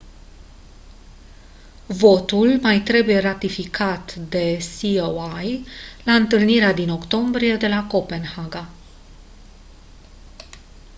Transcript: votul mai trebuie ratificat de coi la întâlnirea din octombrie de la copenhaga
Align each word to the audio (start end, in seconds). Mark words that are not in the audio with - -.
votul 1.87 2.59
mai 2.61 2.79
trebuie 2.81 3.19
ratificat 3.19 4.15
de 4.15 4.59
coi 4.81 5.65
la 6.03 6.13
întâlnirea 6.13 6.73
din 6.73 6.89
octombrie 6.89 7.55
de 7.55 7.67
la 7.67 7.87
copenhaga 7.87 8.69